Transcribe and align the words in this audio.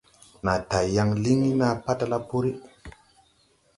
Naa 0.43 0.59
tay 0.69 0.87
yaŋ 0.95 1.09
liŋ 1.23 1.37
ni 1.43 1.51
naa 1.59 1.75
patala 1.85 2.17
puri. 2.27 2.51